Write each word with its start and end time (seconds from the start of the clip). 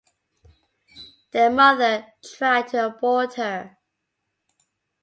Their 1.29 1.51
mother 1.51 2.07
tried 2.23 2.69
to 2.69 2.87
abort 2.87 3.35
her. 3.35 3.77